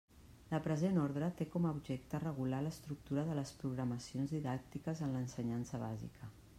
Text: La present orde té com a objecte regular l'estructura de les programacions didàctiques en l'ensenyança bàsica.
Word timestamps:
La 0.53 0.59
present 0.67 0.95
orde 1.01 1.27
té 1.41 1.47
com 1.57 1.67
a 1.67 1.73
objecte 1.79 2.21
regular 2.25 2.63
l'estructura 2.69 3.27
de 3.31 3.37
les 3.41 3.55
programacions 3.61 4.35
didàctiques 4.39 5.07
en 5.09 5.17
l'ensenyança 5.19 5.89
bàsica. 5.89 6.37